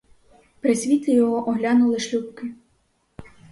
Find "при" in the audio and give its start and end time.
0.59-0.75